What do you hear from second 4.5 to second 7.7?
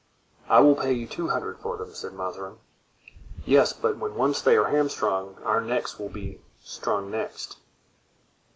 are hamstrung, our necks will be strung next."